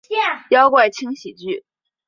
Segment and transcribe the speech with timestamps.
[0.49, 1.63] 妖怪轻喜剧！